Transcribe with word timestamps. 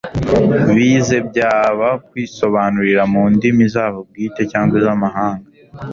bize 0.75 1.17
byaba 1.29 1.87
kwisobanurira 2.07 3.01
mu 3.11 3.21
ndimi 3.33 3.65
zabo 3.73 3.99
bwite 4.09 4.41
cyangwa 4.51 4.73
iz'amahanga 4.79 5.47